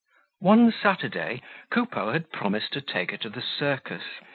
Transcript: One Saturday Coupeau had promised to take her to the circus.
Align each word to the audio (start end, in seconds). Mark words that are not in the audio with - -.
One 0.39 0.71
Saturday 0.71 1.43
Coupeau 1.69 2.11
had 2.11 2.31
promised 2.31 2.73
to 2.73 2.81
take 2.81 3.11
her 3.11 3.17
to 3.17 3.29
the 3.29 3.43
circus. 3.43 4.01